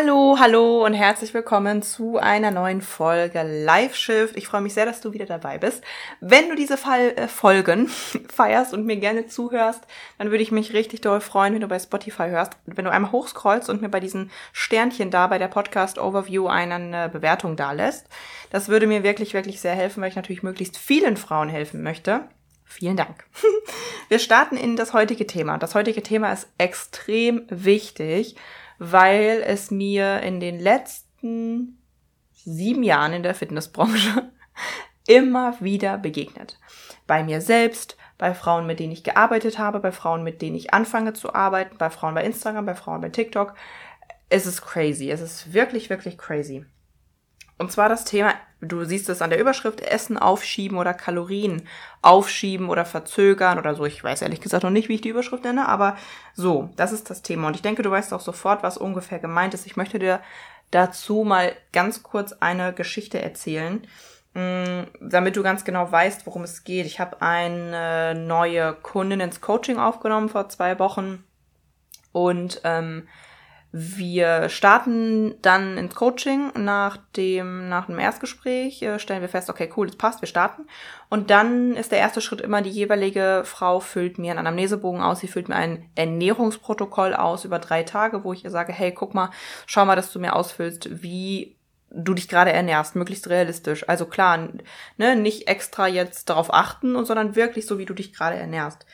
[0.00, 4.36] Hallo, hallo und herzlich willkommen zu einer neuen Folge Live Shift.
[4.36, 5.82] Ich freue mich sehr, dass du wieder dabei bist.
[6.20, 7.88] Wenn du diese Fall, äh, Folgen
[8.28, 9.82] feierst und mir gerne zuhörst,
[10.16, 12.52] dann würde ich mich richtig doll freuen, wenn du bei Spotify hörst.
[12.64, 17.08] Wenn du einmal hochscrollst und mir bei diesen Sternchen da bei der Podcast Overview eine
[17.08, 18.06] Bewertung da lässt.
[18.50, 22.20] Das würde mir wirklich, wirklich sehr helfen, weil ich natürlich möglichst vielen Frauen helfen möchte.
[22.64, 23.24] Vielen Dank.
[24.08, 25.58] Wir starten in das heutige Thema.
[25.58, 28.36] Das heutige Thema ist extrem wichtig
[28.78, 31.78] weil es mir in den letzten
[32.32, 34.30] sieben Jahren in der Fitnessbranche
[35.06, 36.58] immer wieder begegnet.
[37.06, 40.74] Bei mir selbst, bei Frauen, mit denen ich gearbeitet habe, bei Frauen, mit denen ich
[40.74, 43.54] anfange zu arbeiten, bei Frauen bei Instagram, bei Frauen bei TikTok.
[44.28, 45.10] Es ist crazy.
[45.10, 46.66] Es ist wirklich, wirklich crazy.
[47.58, 51.66] Und zwar das Thema, du siehst es an der Überschrift, Essen aufschieben oder Kalorien
[52.02, 53.84] aufschieben oder verzögern oder so.
[53.84, 55.96] Ich weiß ehrlich gesagt noch nicht, wie ich die Überschrift nenne, aber
[56.34, 57.48] so, das ist das Thema.
[57.48, 59.66] Und ich denke, du weißt auch sofort, was ungefähr gemeint ist.
[59.66, 60.20] Ich möchte dir
[60.70, 63.86] dazu mal ganz kurz eine Geschichte erzählen,
[64.34, 66.86] mm, damit du ganz genau weißt, worum es geht.
[66.86, 71.24] Ich habe eine neue Kundin ins Coaching aufgenommen vor zwei Wochen
[72.12, 73.08] und ähm,
[73.70, 79.70] wir starten dann ins Coaching nach dem, nach dem Erstgespräch, äh, stellen wir fest, okay,
[79.76, 80.66] cool, das passt, wir starten.
[81.10, 85.20] Und dann ist der erste Schritt immer, die jeweilige Frau füllt mir einen Anamnesebogen aus,
[85.20, 89.12] sie füllt mir ein Ernährungsprotokoll aus über drei Tage, wo ich ihr sage, hey, guck
[89.12, 89.30] mal,
[89.66, 91.58] schau mal, dass du mir ausfüllst, wie
[91.90, 93.86] du dich gerade ernährst, möglichst realistisch.
[93.86, 94.48] Also klar,
[94.96, 98.86] ne, nicht extra jetzt darauf achten, sondern wirklich so, wie du dich gerade ernährst.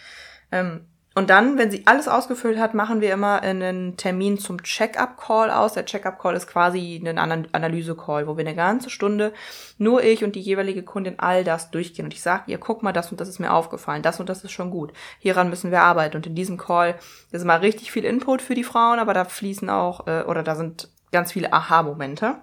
[0.50, 5.48] Ähm, und dann, wenn sie alles ausgefüllt hat, machen wir immer einen Termin zum Check-up-Call
[5.48, 5.75] aus.
[5.75, 9.32] Der Check-up-Call ist quasi ein Analyse-Call, wo wir eine ganze Stunde
[9.78, 12.06] nur ich und die jeweilige Kundin all das durchgehen.
[12.06, 14.42] Und ich sage ihr, guck mal, das und das ist mir aufgefallen, das und das
[14.42, 14.92] ist schon gut.
[15.20, 16.16] Hieran müssen wir arbeiten.
[16.16, 16.97] Und in diesem Call
[17.30, 20.56] ist immer richtig viel Input für die Frauen, aber da fließen auch, äh, oder da
[20.56, 22.38] sind ganz viele Aha-Momente.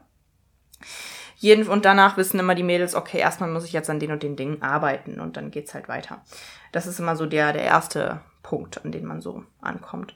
[1.36, 4.24] Jeden, und danach wissen immer die Mädels, okay, erstmal muss ich jetzt an den und
[4.24, 6.24] den Dingen arbeiten und dann geht's halt weiter.
[6.72, 10.14] Das ist immer so der, der erste Punkt, an den man so ankommt.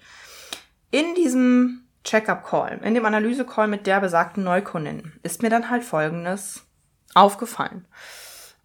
[0.92, 6.66] In diesem Check-up-Call, in dem Analyse-Call mit der besagten Neukundin, ist mir dann halt Folgendes
[7.14, 7.88] aufgefallen.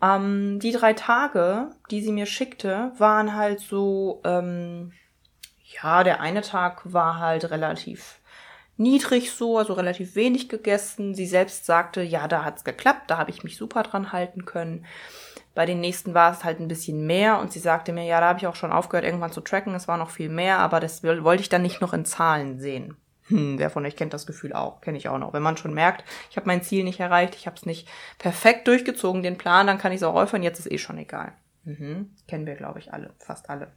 [0.02, 4.92] Ähm, die drei Tage, die sie mir schickte, waren halt so, ähm,
[5.82, 8.20] ja, der eine Tag war halt relativ
[8.76, 11.14] niedrig so, also relativ wenig gegessen.
[11.14, 14.86] Sie selbst sagte, ja, da hat's geklappt, da habe ich mich super dran halten können.
[15.54, 18.28] Bei den nächsten war es halt ein bisschen mehr und sie sagte mir, ja, da
[18.28, 19.74] habe ich auch schon aufgehört, irgendwann zu tracken.
[19.74, 22.96] Es war noch viel mehr, aber das wollte ich dann nicht noch in Zahlen sehen.
[23.30, 24.80] Hm, wer von euch kennt das Gefühl auch?
[24.80, 25.32] Kenne ich auch noch.
[25.32, 27.88] Wenn man schon merkt, ich habe mein Ziel nicht erreicht, ich habe es nicht
[28.18, 31.32] perfekt durchgezogen, den Plan, dann kann ich es auch aufhören, jetzt ist eh schon egal.
[31.64, 32.10] Mhm.
[32.28, 33.72] Kennen wir, glaube ich, alle, fast alle.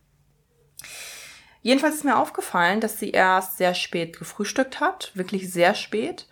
[1.62, 6.28] Jedenfalls ist mir aufgefallen, dass sie erst sehr spät gefrühstückt hat, wirklich sehr spät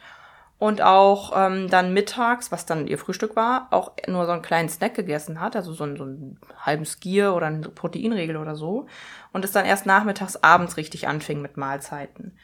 [0.62, 4.70] und auch ähm, dann mittags, was dann ihr Frühstück war, auch nur so einen kleinen
[4.70, 8.86] Snack gegessen hat, also so einen, so einen halben Skier oder eine Proteinregel oder so.
[9.34, 12.38] Und es dann erst nachmittags, abends richtig anfing mit Mahlzeiten.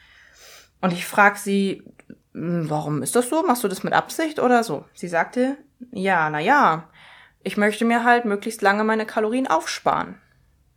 [0.80, 1.84] Und ich frag sie,
[2.32, 3.44] hm, warum ist das so?
[3.44, 4.84] Machst du das mit Absicht oder so?
[4.94, 5.56] Sie sagte,
[5.92, 6.90] ja, na ja,
[7.44, 10.20] ich möchte mir halt möglichst lange meine Kalorien aufsparen.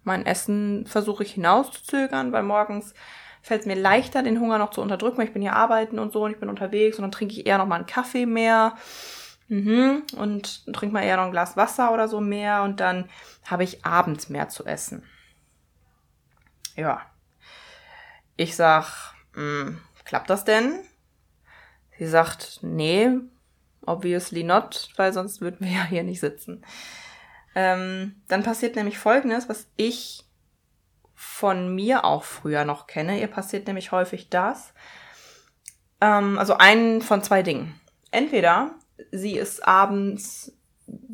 [0.04, 2.94] Mein Essen versuche ich hinauszuzögern, weil morgens
[3.42, 6.14] fällt es mir leichter, den Hunger noch zu unterdrücken, weil ich bin hier arbeiten und
[6.14, 8.76] so und ich bin unterwegs und dann trinke ich eher noch mal einen Kaffee mehr.
[9.48, 10.04] Mhm.
[10.16, 13.10] Und trinke mal eher noch ein Glas Wasser oder so mehr und dann
[13.46, 15.04] habe ich abends mehr zu essen.
[16.78, 17.02] Ja.
[18.38, 20.80] Ich sag, mh, hm, klappt das denn?
[21.98, 23.10] Sie sagt, nee,
[23.86, 26.66] obviously not, weil sonst würden wir ja hier nicht sitzen.
[27.54, 30.24] Ähm, dann passiert nämlich Folgendes, was ich
[31.24, 33.22] von mir auch früher noch kenne.
[33.22, 34.74] Ihr passiert nämlich häufig das.
[36.02, 37.80] Ähm, also einen von zwei Dingen.
[38.10, 38.72] Entweder
[39.12, 40.58] sie ist abends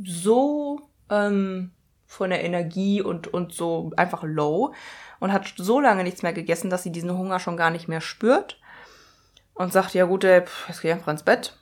[0.01, 1.71] so ähm,
[2.05, 4.73] von der Energie und, und so einfach low
[5.19, 8.01] und hat so lange nichts mehr gegessen, dass sie diesen Hunger schon gar nicht mehr
[8.01, 8.61] spürt
[9.55, 11.57] und sagt, ja gut, ey, jetzt gehe ich einfach ins Bett.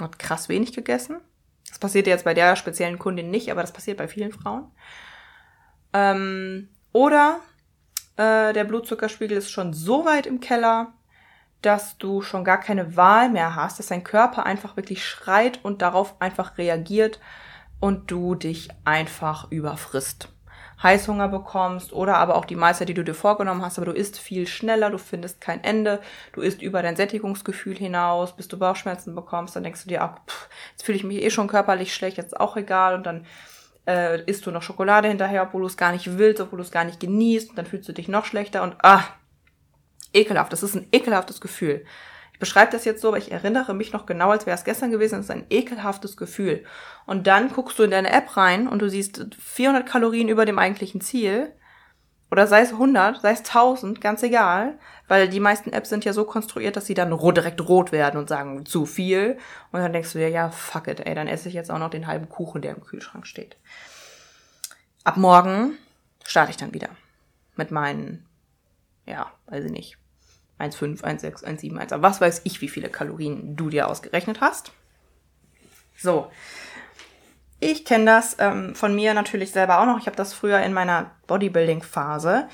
[0.00, 1.16] Hat krass wenig gegessen.
[1.68, 4.70] Das passiert jetzt bei der speziellen Kundin nicht, aber das passiert bei vielen Frauen.
[5.92, 7.40] Ähm, oder
[8.16, 10.92] äh, der Blutzuckerspiegel ist schon so weit im Keller,
[11.62, 15.80] dass du schon gar keine Wahl mehr hast, dass dein Körper einfach wirklich schreit und
[15.80, 17.20] darauf einfach reagiert
[17.80, 20.28] und du dich einfach überfrisst.
[20.82, 24.18] Heißhunger bekommst oder aber auch die Mahlzeit, die du dir vorgenommen hast, aber du isst
[24.18, 26.00] viel schneller, du findest kein Ende,
[26.32, 30.18] du isst über dein Sättigungsgefühl hinaus, bis du Bauchschmerzen bekommst, dann denkst du dir, ach,
[30.26, 33.26] pff, jetzt fühle ich mich eh schon körperlich schlecht, jetzt ist auch egal und dann
[33.86, 36.70] äh, isst du noch Schokolade hinterher, obwohl du es gar nicht willst, obwohl du es
[36.70, 39.04] gar nicht genießt und dann fühlst du dich noch schlechter und ah,
[40.12, 41.84] ekelhaft, das ist ein ekelhaftes Gefühl
[42.42, 45.14] beschreibe das jetzt so, aber ich erinnere mich noch genau, als wäre es gestern gewesen.
[45.14, 46.64] Das ist ein ekelhaftes Gefühl.
[47.06, 50.58] Und dann guckst du in deine App rein und du siehst 400 Kalorien über dem
[50.58, 51.52] eigentlichen Ziel.
[52.32, 54.78] Oder sei es 100, sei es 1000, ganz egal.
[55.06, 58.30] Weil die meisten Apps sind ja so konstruiert, dass sie dann direkt rot werden und
[58.30, 59.36] sagen, zu viel.
[59.70, 61.90] Und dann denkst du dir, ja, fuck it, ey, dann esse ich jetzt auch noch
[61.90, 63.58] den halben Kuchen, der im Kühlschrank steht.
[65.04, 65.76] Ab morgen
[66.24, 66.88] starte ich dann wieder.
[67.56, 68.24] Mit meinen,
[69.04, 69.98] ja, weiß ich nicht,
[70.58, 74.72] 1,5, 1,6, 1,7, 1, was weiß ich, wie viele Kalorien du dir ausgerechnet hast.
[75.98, 76.30] So.
[77.64, 80.00] Ich kenne das ähm, von mir natürlich selber auch noch.
[80.00, 82.48] Ich habe das früher in meiner Bodybuilding-Phase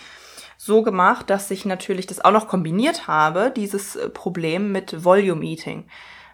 [0.58, 5.43] so gemacht, dass ich natürlich das auch noch kombiniert habe, dieses äh, Problem mit Volume
[5.46, 5.88] Eating.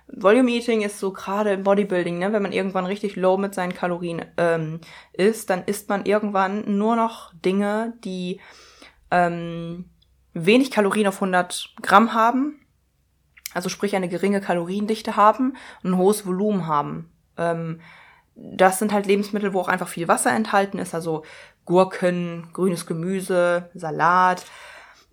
[0.09, 3.75] Volume Eating ist so gerade im Bodybuilding, ne, wenn man irgendwann richtig low mit seinen
[3.75, 4.81] Kalorien ähm,
[5.12, 8.41] ist, dann isst man irgendwann nur noch Dinge, die
[9.12, 9.88] ähm,
[10.32, 12.59] wenig Kalorien auf 100 Gramm haben,
[13.53, 17.12] also sprich eine geringe Kaloriendichte haben und ein hohes Volumen haben.
[17.38, 17.79] Ähm,
[18.35, 21.25] das sind halt Lebensmittel, wo auch einfach viel Wasser enthalten ist, also
[21.65, 24.45] Gurken, grünes Gemüse, Salat.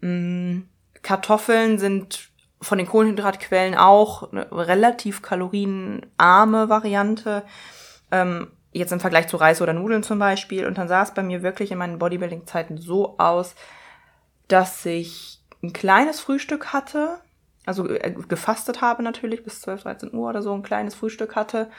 [0.02, 0.64] Mh,
[1.02, 2.30] Kartoffeln sind
[2.62, 7.44] von den Kohlenhydratquellen auch eine relativ kalorienarme Variante.
[8.12, 10.66] Ähm, jetzt im Vergleich zu Reis oder Nudeln zum Beispiel.
[10.66, 13.56] Und dann sah es bei mir wirklich in meinen Bodybuilding-Zeiten so aus,
[14.48, 17.20] dass ich ein kleines Frühstück hatte,
[17.66, 21.70] also äh, gefastet habe natürlich bis 12, 13 Uhr oder so, ein kleines Frühstück hatte.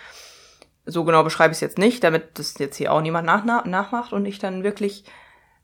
[0.85, 4.13] So genau beschreibe ich es jetzt nicht, damit das jetzt hier auch niemand nach, nachmacht
[4.13, 5.05] und ich dann wirklich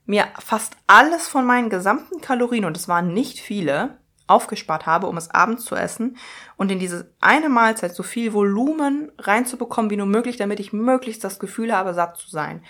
[0.05, 3.99] mir fast alles von meinen gesamten Kalorien, und es waren nicht viele,
[4.29, 6.17] aufgespart habe, um es abends zu essen
[6.55, 11.23] und in diese eine Mahlzeit so viel Volumen reinzubekommen wie nur möglich, damit ich möglichst
[11.23, 12.63] das Gefühl habe, satt zu sein.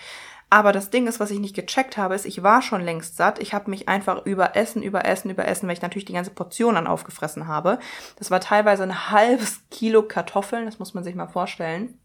[0.48, 3.38] Aber das Ding ist, was ich nicht gecheckt habe, ist, ich war schon längst satt.
[3.38, 7.46] Ich habe mich einfach überessen, überessen, überessen, weil ich natürlich die ganze Portion dann aufgefressen
[7.46, 7.78] habe.
[8.16, 12.00] Das war teilweise ein halbes Kilo Kartoffeln, das muss man sich mal vorstellen.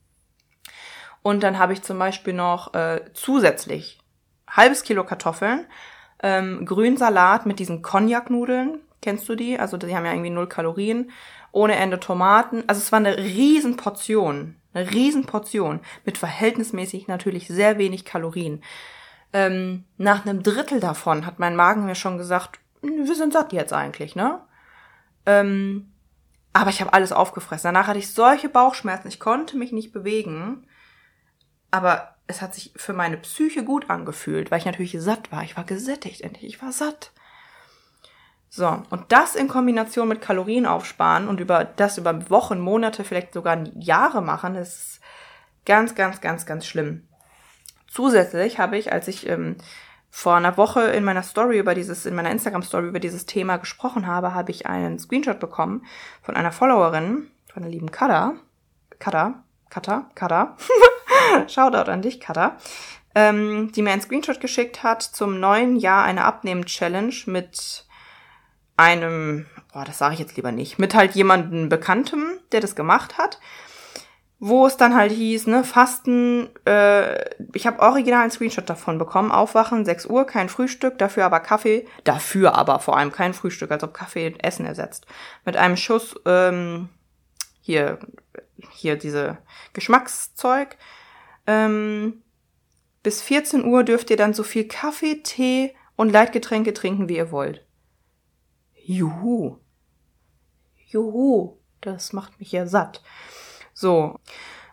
[1.25, 3.97] Und dann habe ich zum Beispiel noch äh, zusätzlich
[4.47, 5.65] halbes Kilo Kartoffeln,
[6.21, 8.77] ähm, Grünsalat mit diesen Cognac-Nudeln.
[9.01, 9.57] Kennst du die?
[9.57, 11.09] Also die haben ja irgendwie null Kalorien.
[11.51, 12.63] Ohne Ende Tomaten.
[12.67, 14.57] Also es war eine riesen Portion.
[14.75, 18.61] Eine Riesenportion mit verhältnismäßig natürlich sehr wenig Kalorien.
[19.33, 23.51] Ähm, nach einem Drittel davon hat mein Magen mir schon gesagt, hm, wir sind satt
[23.51, 24.41] jetzt eigentlich, ne?
[25.25, 25.91] Ähm,
[26.53, 27.69] aber ich habe alles aufgefressen.
[27.69, 30.67] Danach hatte ich solche Bauchschmerzen, ich konnte mich nicht bewegen.
[31.75, 35.43] Aber es hat sich für meine Psyche gut angefühlt, weil ich natürlich satt war.
[35.43, 37.11] Ich war gesättigt endlich, ich war satt.
[38.49, 43.33] So, und das in Kombination mit Kalorien aufsparen und über das über Wochen, Monate, vielleicht
[43.33, 45.01] sogar Jahre machen, ist
[45.65, 47.05] ganz, ganz, ganz, ganz schlimm.
[47.89, 49.57] Zusätzlich habe ich, als ich ähm,
[50.09, 54.07] vor einer Woche in meiner Story über dieses, in meiner Instagram-Story über dieses Thema gesprochen
[54.07, 55.85] habe, habe ich einen Screenshot bekommen
[56.21, 58.35] von einer Followerin, von der lieben Kada.
[58.97, 60.55] Kada, Kata, Kada.
[61.47, 62.57] Shoutout an dich, Kada.
[63.13, 67.85] Ähm, die mir einen Screenshot geschickt hat zum neuen Jahr eine Abnehmen-Challenge mit
[68.77, 73.17] einem, boah, das sage ich jetzt lieber nicht, mit halt jemandem Bekanntem, der das gemacht
[73.17, 73.39] hat,
[74.39, 79.31] wo es dann halt hieß, ne, Fasten, äh, ich habe original einen Screenshot davon bekommen,
[79.31, 83.83] aufwachen, 6 Uhr, kein Frühstück, dafür aber Kaffee, dafür aber vor allem kein Frühstück, als
[83.83, 85.05] ob Kaffee Essen ersetzt.
[85.45, 86.89] Mit einem Schuss, ähm,
[87.65, 87.97] hier,
[88.69, 89.39] hier diese
[89.73, 90.77] Geschmackszeug,
[91.47, 92.21] ähm,
[93.01, 97.31] bis 14 Uhr dürft ihr dann so viel Kaffee, Tee und Leitgetränke trinken, wie ihr
[97.31, 97.65] wollt.
[98.75, 99.57] Juhu.
[100.85, 101.57] Juhu.
[101.81, 103.01] Das macht mich ja satt.
[103.73, 104.19] So.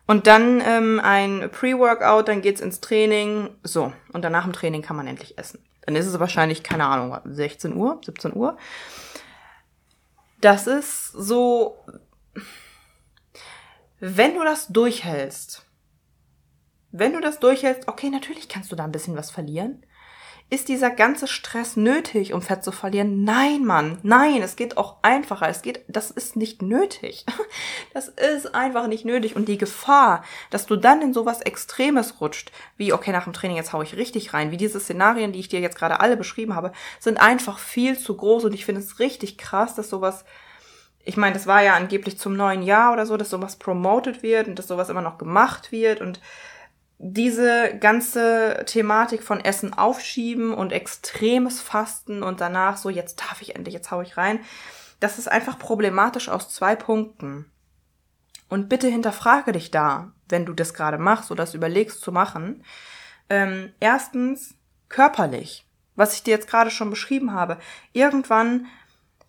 [0.07, 3.49] Und dann ähm, ein Pre-Workout, dann geht's ins Training.
[3.63, 3.93] So.
[4.13, 5.65] Und danach im Training kann man endlich essen.
[5.87, 8.59] Dann ist es wahrscheinlich, keine Ahnung, 16 Uhr, 17 Uhr.
[10.43, 11.79] Das ist so,
[14.04, 15.64] wenn du das durchhältst,
[16.90, 19.87] wenn du das durchhältst, okay, natürlich kannst du da ein bisschen was verlieren.
[20.50, 23.23] Ist dieser ganze Stress nötig, um Fett zu verlieren?
[23.23, 24.00] Nein, Mann.
[24.02, 25.49] Nein, es geht auch einfacher.
[25.49, 27.25] Es geht, das ist nicht nötig.
[27.94, 29.37] Das ist einfach nicht nötig.
[29.37, 33.59] Und die Gefahr, dass du dann in sowas Extremes rutscht, wie, okay, nach dem Training
[33.59, 36.54] jetzt hau ich richtig rein, wie diese Szenarien, die ich dir jetzt gerade alle beschrieben
[36.54, 38.47] habe, sind einfach viel zu groß.
[38.47, 40.25] Und ich finde es richtig krass, dass sowas
[41.04, 44.49] ich meine, das war ja angeblich zum neuen Jahr oder so, dass sowas promoted wird
[44.49, 46.21] und dass sowas immer noch gemacht wird und
[46.99, 53.56] diese ganze Thematik von Essen aufschieben und extremes Fasten und danach so, jetzt darf ich
[53.56, 54.38] endlich, jetzt hau ich rein,
[55.00, 57.50] das ist einfach problematisch aus zwei Punkten.
[58.49, 62.62] Und bitte hinterfrage dich da, wenn du das gerade machst oder das überlegst zu machen.
[63.28, 64.54] Ähm, erstens,
[64.88, 65.66] körperlich,
[65.97, 67.59] was ich dir jetzt gerade schon beschrieben habe.
[67.92, 68.66] Irgendwann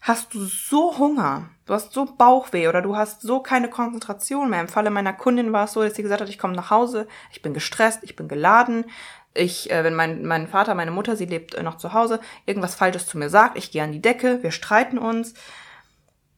[0.04, 4.60] hast du so Hunger, du hast so Bauchweh oder du hast so keine Konzentration mehr.
[4.60, 7.08] Im Falle meiner Kundin war es so, dass sie gesagt hat, ich komme nach Hause,
[7.32, 8.86] ich bin gestresst, ich bin geladen.
[9.34, 12.76] Ich, äh, wenn mein, mein Vater, meine Mutter, sie lebt äh, noch zu Hause, irgendwas
[12.76, 15.36] Falsches zu mir sagt, ich gehe an die Decke, wir streiten uns.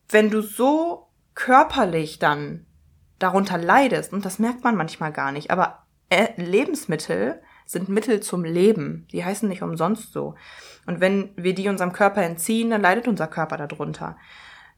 [0.10, 2.67] Wenn du so körperlich dann
[3.17, 8.43] darunter leidest, und das merkt man manchmal gar nicht, aber äh, Lebensmittel sind Mittel zum
[8.43, 9.07] Leben.
[9.12, 10.36] Die heißen nicht umsonst so.
[10.86, 14.17] Und wenn wir die unserem Körper entziehen, dann leidet unser Körper darunter.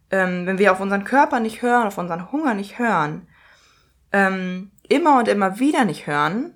[0.09, 3.27] Ähm, wenn wir auf unseren Körper nicht hören, auf unseren Hunger nicht hören,
[4.13, 6.53] ähm, immer und immer wieder nicht hören,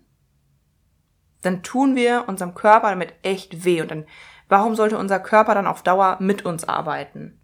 [1.41, 3.81] dann tun wir unserem Körper damit echt weh.
[3.81, 4.05] Und dann,
[4.47, 7.41] warum sollte unser Körper dann auf Dauer mit uns arbeiten?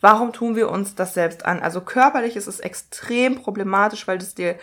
[0.00, 1.60] Warum tun wir uns das selbst an?
[1.60, 4.58] Also körperlich ist es extrem problematisch, weil das dir,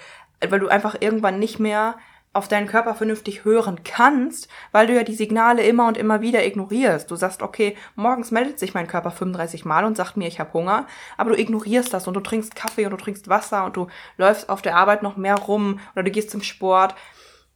[0.48, 1.96] weil du einfach irgendwann nicht mehr
[2.34, 6.46] auf deinen Körper vernünftig hören kannst, weil du ja die Signale immer und immer wieder
[6.46, 7.12] ignorierst.
[7.12, 10.54] Du sagst, okay, morgens meldet sich mein Körper 35 Mal und sagt mir, ich habe
[10.54, 13.88] Hunger, aber du ignorierst das und du trinkst Kaffee und du trinkst Wasser und du
[14.18, 16.96] läufst auf der Arbeit noch mehr rum oder du gehst zum Sport.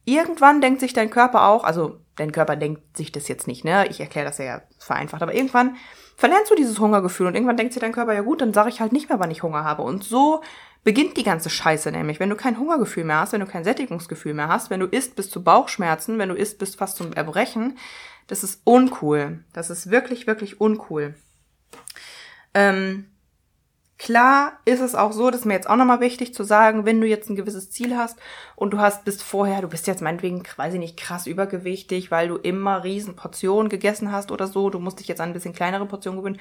[0.06, 3.86] Irgendwann denkt sich dein Körper auch, also dein Körper denkt sich das jetzt nicht, ne?
[3.88, 5.76] Ich erkläre das ja vereinfacht, aber irgendwann
[6.16, 8.80] verlernst du dieses Hungergefühl und irgendwann denkt sich dein Körper, ja gut, dann sage ich
[8.80, 9.82] halt nicht mehr, wann ich Hunger habe.
[9.82, 10.42] Und so
[10.84, 12.20] beginnt die ganze Scheiße nämlich.
[12.20, 15.16] Wenn du kein Hungergefühl mehr hast, wenn du kein Sättigungsgefühl mehr hast, wenn du isst
[15.16, 17.76] bis zu Bauchschmerzen, wenn du isst bis fast zum Erbrechen,
[18.28, 19.44] das ist uncool.
[19.52, 21.16] Das ist wirklich, wirklich uncool.
[22.54, 23.10] Ähm,
[23.98, 27.00] Klar ist es auch so, das ist mir jetzt auch nochmal wichtig zu sagen, wenn
[27.00, 28.18] du jetzt ein gewisses Ziel hast
[28.54, 32.28] und du hast bist vorher, du bist jetzt meinetwegen, weiß ich nicht, krass übergewichtig, weil
[32.28, 35.54] du immer riesen Portionen gegessen hast oder so, du musst dich jetzt an ein bisschen
[35.54, 36.40] kleinere Portionen gewöhnen.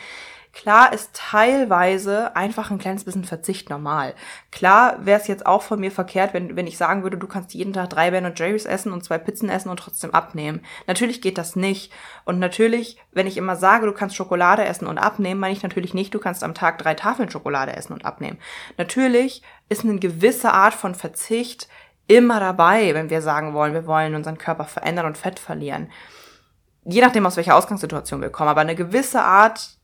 [0.51, 4.15] Klar ist teilweise einfach ein kleines bisschen Verzicht normal.
[4.51, 7.53] Klar wäre es jetzt auch von mir verkehrt, wenn, wenn ich sagen würde, du kannst
[7.53, 10.61] jeden Tag drei Ben und Jerry's essen und zwei Pizzen essen und trotzdem abnehmen.
[10.87, 11.91] Natürlich geht das nicht.
[12.23, 15.93] Und natürlich, wenn ich immer sage, du kannst Schokolade essen und abnehmen, meine ich natürlich
[15.93, 18.39] nicht, du kannst am Tag drei Tafeln Schokolade essen und abnehmen.
[18.77, 21.67] Natürlich ist eine gewisse Art von Verzicht
[22.07, 25.91] immer dabei, wenn wir sagen wollen, wir wollen unseren Körper verändern und Fett verlieren.
[26.83, 28.49] Je nachdem, aus welcher Ausgangssituation wir kommen.
[28.49, 29.75] Aber eine gewisse Art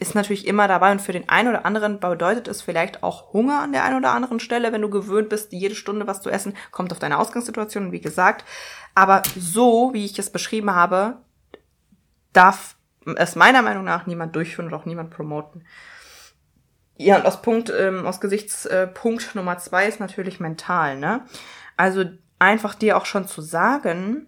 [0.00, 3.60] ist natürlich immer dabei und für den einen oder anderen bedeutet es vielleicht auch Hunger
[3.60, 6.54] an der einen oder anderen Stelle, wenn du gewöhnt bist, jede Stunde was zu essen,
[6.70, 8.44] kommt auf deine Ausgangssituation, wie gesagt.
[8.94, 11.18] Aber so, wie ich es beschrieben habe,
[12.32, 12.76] darf
[13.16, 15.64] es meiner Meinung nach niemand durchführen und auch niemand promoten.
[17.02, 21.26] Ja, und aus Punkt, ähm, aus Gesichtspunkt Nummer zwei ist natürlich mental, ne?
[21.76, 22.04] Also
[22.38, 24.26] einfach dir auch schon zu sagen,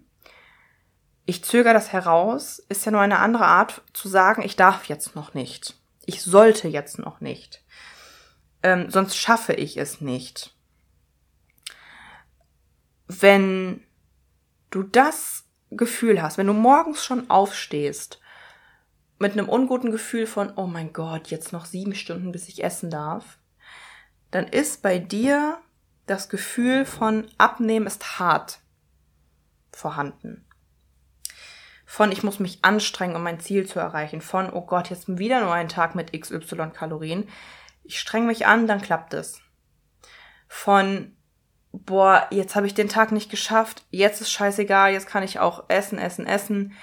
[1.25, 5.15] ich zögere das heraus, ist ja nur eine andere Art zu sagen, ich darf jetzt
[5.15, 5.75] noch nicht.
[6.05, 7.63] Ich sollte jetzt noch nicht.
[8.61, 10.53] Ähm, sonst schaffe ich es nicht.
[13.07, 13.83] Wenn
[14.69, 18.19] du das Gefühl hast, wenn du morgens schon aufstehst,
[19.19, 22.89] mit einem unguten Gefühl von, oh mein Gott, jetzt noch sieben Stunden, bis ich essen
[22.89, 23.37] darf,
[24.31, 25.57] dann ist bei dir
[26.05, 28.59] das Gefühl von Abnehmen ist hart
[29.71, 30.45] vorhanden
[31.95, 35.39] von ich muss mich anstrengen, um mein Ziel zu erreichen, von oh Gott, jetzt wieder
[35.39, 37.29] nur ein Tag mit XY Kalorien.
[37.83, 39.39] Ich streng mich an, dann klappt es.
[40.47, 41.15] Von
[41.71, 45.65] boah, jetzt habe ich den Tag nicht geschafft, jetzt ist scheißegal, jetzt kann ich auch
[45.69, 46.73] essen, essen, essen.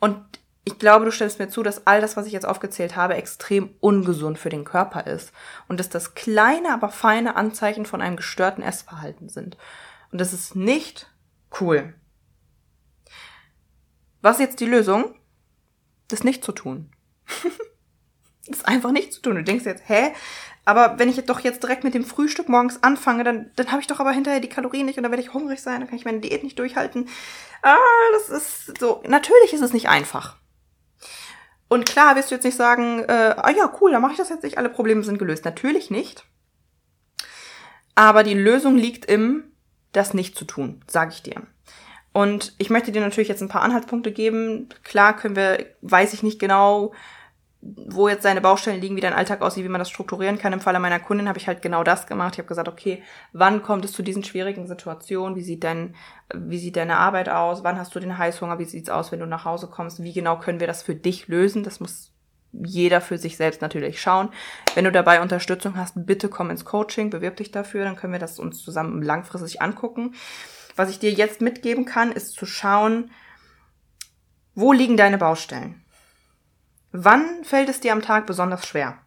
[0.00, 0.22] Und
[0.68, 3.74] ich glaube, du stellst mir zu, dass all das, was ich jetzt aufgezählt habe, extrem
[3.80, 5.32] ungesund für den Körper ist.
[5.66, 9.56] Und dass das kleine, aber feine Anzeichen von einem gestörten Essverhalten sind.
[10.12, 11.10] Und das ist nicht
[11.58, 11.94] cool.
[14.20, 15.14] Was ist jetzt die Lösung?
[16.08, 16.90] Das nicht zu tun.
[18.46, 19.36] das einfach nicht zu tun.
[19.36, 20.12] Du denkst jetzt, hä?
[20.66, 23.86] Aber wenn ich doch jetzt direkt mit dem Frühstück morgens anfange, dann, dann habe ich
[23.86, 26.04] doch aber hinterher die Kalorien nicht und dann werde ich hungrig sein, dann kann ich
[26.04, 27.08] meine Diät nicht durchhalten.
[27.62, 27.78] Ah,
[28.12, 29.02] das ist so.
[29.06, 30.36] Natürlich ist es nicht einfach.
[31.68, 34.30] Und klar wirst du jetzt nicht sagen, äh, ah ja, cool, dann mache ich das
[34.30, 35.44] jetzt nicht, alle Probleme sind gelöst.
[35.44, 36.24] Natürlich nicht.
[37.94, 39.44] Aber die Lösung liegt im,
[39.92, 41.42] das nicht zu tun, sage ich dir.
[42.12, 44.68] Und ich möchte dir natürlich jetzt ein paar Anhaltspunkte geben.
[44.82, 46.92] Klar können wir, weiß ich nicht genau,
[47.60, 50.52] wo jetzt seine Baustellen liegen, wie dein Alltag aussieht, wie man das strukturieren kann.
[50.52, 52.34] Im Falle meiner Kundin habe ich halt genau das gemacht.
[52.34, 55.36] Ich habe gesagt, okay, wann kommt es zu diesen schwierigen Situationen?
[55.36, 55.96] Wie sieht dein,
[56.32, 57.64] wie sieht deine Arbeit aus?
[57.64, 58.60] Wann hast du den Heißhunger?
[58.60, 60.02] Wie sieht's aus, wenn du nach Hause kommst?
[60.02, 61.64] Wie genau können wir das für dich lösen?
[61.64, 62.12] Das muss
[62.52, 64.30] jeder für sich selbst natürlich schauen.
[64.74, 68.20] Wenn du dabei Unterstützung hast, bitte komm ins Coaching, bewirb dich dafür, dann können wir
[68.20, 70.14] das uns zusammen langfristig angucken.
[70.76, 73.10] Was ich dir jetzt mitgeben kann, ist zu schauen,
[74.54, 75.84] wo liegen deine Baustellen?
[77.00, 78.98] Wann fällt es dir am Tag besonders schwer?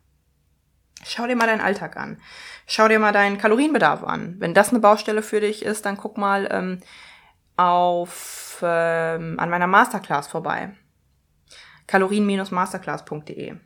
[1.04, 2.22] Schau dir mal deinen Alltag an.
[2.66, 4.36] Schau dir mal deinen Kalorienbedarf an.
[4.40, 6.80] Wenn das eine Baustelle für dich ist, dann guck mal ähm,
[7.58, 10.74] auf ähm, an meiner Masterclass vorbei.
[11.88, 13.58] kalorien-masterclass.de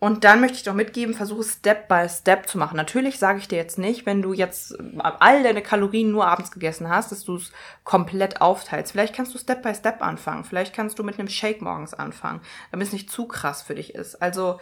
[0.00, 2.76] und dann möchte ich doch mitgeben, versuche Step by Step zu machen.
[2.76, 6.88] Natürlich sage ich dir jetzt nicht, wenn du jetzt all deine Kalorien nur abends gegessen
[6.88, 7.52] hast, dass du es
[7.84, 8.92] komplett aufteilst.
[8.92, 10.44] Vielleicht kannst du Step by Step anfangen.
[10.44, 13.94] Vielleicht kannst du mit einem Shake morgens anfangen, damit es nicht zu krass für dich
[13.94, 14.20] ist.
[14.20, 14.60] Also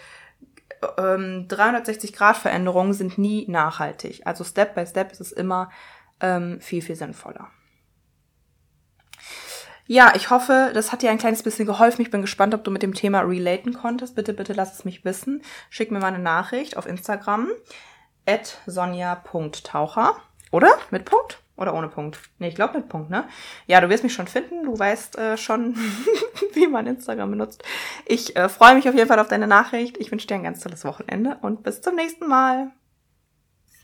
[0.99, 4.27] ähm, 360 Grad Veränderungen sind nie nachhaltig.
[4.27, 5.71] Also Step by Step ist es immer
[6.21, 7.51] ähm, viel, viel sinnvoller.
[9.87, 12.03] Ja, ich hoffe, das hat dir ein kleines bisschen geholfen.
[12.03, 14.15] Ich bin gespannt, ob du mit dem Thema relaten konntest.
[14.15, 15.43] Bitte, bitte lass es mich wissen.
[15.71, 17.49] Schick mir mal eine Nachricht auf Instagram
[18.27, 20.17] at sonja.taucher.
[20.53, 20.71] Oder?
[20.91, 21.39] Mit Punkt?
[21.57, 22.19] Oder ohne Punkt?
[22.39, 23.25] Nee, ich glaube mit Punkt, ne?
[23.67, 24.65] Ja, du wirst mich schon finden.
[24.65, 25.77] Du weißt äh, schon,
[26.55, 27.63] wie man Instagram benutzt.
[28.07, 29.99] Ich äh, freue mich auf jeden Fall auf deine Nachricht.
[29.99, 32.73] Ich wünsche dir ein ganz tolles Wochenende und bis zum nächsten Mal.